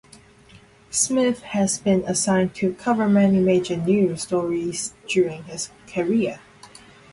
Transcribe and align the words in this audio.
Smith 0.89 1.41
has 1.43 1.77
been 1.77 2.01
assigned 2.07 2.55
to 2.55 2.73
cover 2.73 3.07
many 3.07 3.39
major 3.39 3.77
news 3.77 4.23
stories 4.23 4.95
during 5.07 5.43
his 5.43 5.69
career. 5.87 6.39